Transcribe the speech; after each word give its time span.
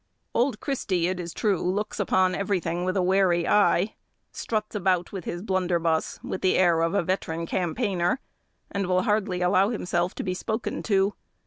Old 0.33 0.59
Christy, 0.59 1.07
it 1.09 1.19
is 1.19 1.31
true, 1.31 1.61
looks 1.61 1.99
upon 1.99 2.33
everything 2.33 2.83
with 2.85 2.97
a 2.97 3.03
wary 3.03 3.47
eye; 3.47 3.93
struts 4.31 4.73
about 4.73 5.11
with 5.11 5.25
his 5.25 5.43
blunderbuss 5.43 6.19
with 6.23 6.41
the 6.41 6.57
air 6.57 6.81
of 6.81 6.95
a 6.95 7.03
veteran 7.03 7.45
campaigner, 7.45 8.19
and 8.71 8.87
will 8.87 9.03
hardly 9.03 9.41
allow 9.41 9.69
himself 9.69 10.15
to 10.15 10.23
be 10.23 10.33
spoken 10.33 10.81
to. 10.81 11.13